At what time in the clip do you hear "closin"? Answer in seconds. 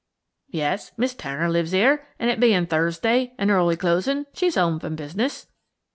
3.77-4.25